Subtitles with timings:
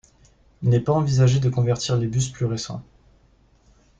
[0.63, 2.81] Il n'est pas envisagé de convertir les bus plus récents.